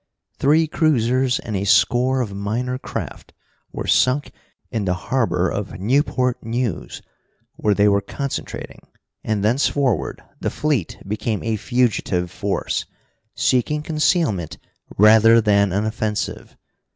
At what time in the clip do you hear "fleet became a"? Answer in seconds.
10.49-11.55